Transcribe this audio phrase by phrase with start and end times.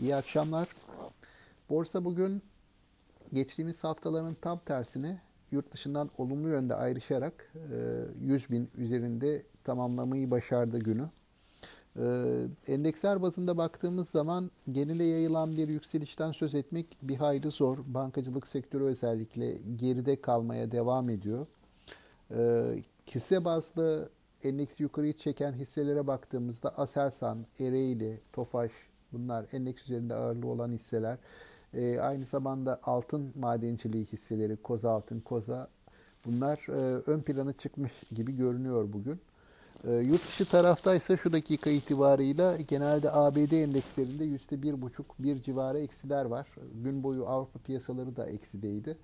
[0.00, 0.68] İyi akşamlar.
[1.70, 2.42] Borsa bugün
[3.32, 5.20] geçtiğimiz haftaların tam tersine
[5.50, 7.52] yurt dışından olumlu yönde ayrışarak
[8.20, 11.04] 100 e, bin üzerinde tamamlamayı başardı günü.
[11.96, 12.04] E,
[12.66, 17.78] endeksler bazında baktığımız zaman genele yayılan bir yükselişten söz etmek bir hayli zor.
[17.86, 21.46] Bankacılık sektörü özellikle geride kalmaya devam ediyor.
[22.30, 22.64] E,
[23.06, 24.10] hisse bazlı
[24.42, 28.70] endeksi yukarıyı çeken hisselere baktığımızda Aselsan, Ereğli, Tofaş
[29.12, 31.18] bunlar endeks üzerinde ağırlığı olan hisseler.
[31.74, 35.68] E, aynı zamanda altın madenciliği hisseleri, Koza Altın, Koza
[36.26, 39.20] bunlar e, ön plana çıkmış gibi görünüyor bugün.
[39.84, 46.46] E, yurt dışı taraftaysa şu dakika itibarıyla genelde ABD endekslerinde %1,5 bir civarı eksiler var.
[46.84, 48.96] Gün boyu Avrupa piyasaları da eksideydi.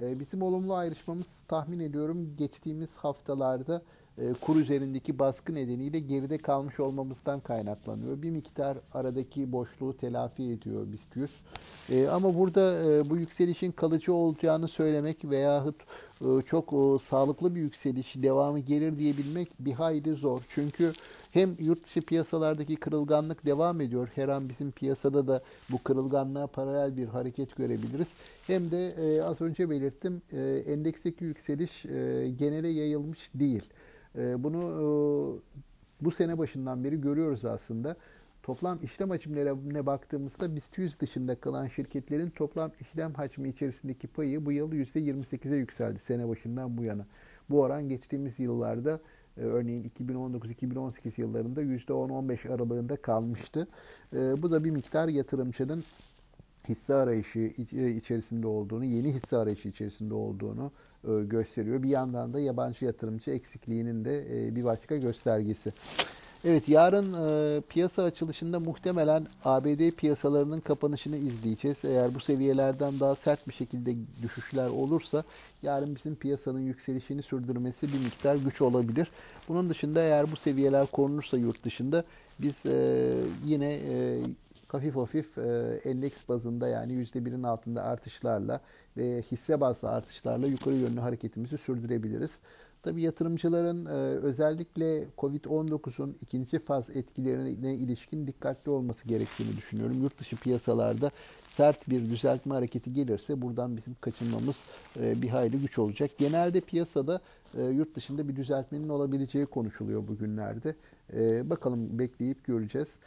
[0.00, 3.82] E, bizim olumlu ayrışmamız tahmin ediyorum geçtiğimiz haftalarda
[4.18, 8.22] e, kur üzerindeki baskı nedeniyle geride kalmış olmamızdan kaynaklanıyor.
[8.22, 11.30] Bir miktar aradaki boşluğu telafi ediyor BIST 100.
[11.90, 15.76] E, ama burada e, bu yükselişin kalıcı olacağını söylemek veyahut
[16.46, 20.40] çok sağlıklı bir yükseliş devamı gelir diyebilmek bir hayli zor.
[20.48, 20.92] Çünkü
[21.36, 24.08] hem yurt dışı piyasalardaki kırılganlık devam ediyor.
[24.14, 28.16] Her an bizim piyasada da bu kırılganlığa paralel bir hareket görebiliriz.
[28.46, 30.22] Hem de az önce belirttim
[30.66, 31.82] endeksteki yükseliş
[32.38, 33.62] genele yayılmış değil.
[34.16, 34.86] Ee, bunu e,
[36.04, 37.96] bu sene başından beri görüyoruz aslında.
[38.42, 44.52] Toplam işlem hacimlerine baktığımızda BIST 100 dışında kalan şirketlerin toplam işlem hacmi içerisindeki payı bu
[44.52, 47.06] yıl %28'e yükseldi sene başından bu yana.
[47.50, 49.00] Bu oran geçtiğimiz yıllarda
[49.36, 53.68] e, örneğin 2019-2018 yıllarında %10-15 aralığında kalmıştı.
[54.12, 55.82] E, bu da bir miktar yatırımcının
[56.68, 57.38] hisse arayışı
[57.72, 60.70] e, içerisinde olduğunu, yeni hisse arayışı içerisinde olduğunu
[61.04, 61.82] gösteriyor.
[61.82, 64.24] Bir yandan da yabancı yatırımcı eksikliğinin de
[64.56, 65.72] bir başka göstergesi.
[66.44, 67.12] Evet yarın
[67.60, 71.84] piyasa açılışında muhtemelen ABD piyasalarının kapanışını izleyeceğiz.
[71.84, 75.24] Eğer bu seviyelerden daha sert bir şekilde düşüşler olursa
[75.62, 79.08] yarın bizim piyasanın yükselişini sürdürmesi bir miktar güç olabilir.
[79.48, 82.04] Bunun dışında eğer bu seviyeler korunursa yurt dışında
[82.40, 82.64] biz
[83.44, 83.80] yine
[84.68, 88.60] hafif hafif e, endeks bazında yani %1'in altında artışlarla
[88.96, 92.30] ve hisse bazlı artışlarla yukarı yönlü hareketimizi sürdürebiliriz.
[92.86, 93.90] Tabi yatırımcıların e,
[94.26, 100.02] özellikle Covid-19'un ikinci faz etkilerine ilişkin dikkatli olması gerektiğini düşünüyorum.
[100.02, 101.10] Yurt dışı piyasalarda
[101.48, 104.56] sert bir düzeltme hareketi gelirse buradan bizim kaçınmamız
[105.00, 106.10] e, bir hayli güç olacak.
[106.18, 107.20] Genelde piyasada
[107.58, 110.74] e, yurt dışında bir düzeltmenin olabileceği konuşuluyor bugünlerde.
[111.50, 112.98] Bakalım bekleyip göreceğiz.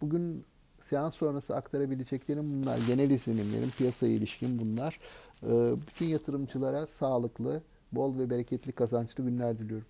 [0.00, 0.42] Bugün
[0.80, 2.78] seans sonrası aktarabileceklerim bunlar.
[2.86, 4.98] Genel izlenimlerim, piyasaya ilişkin bunlar.
[5.86, 7.62] Bütün yatırımcılara sağlıklı,
[7.94, 9.86] bol ve bereketli kazançlı günler diliyorum.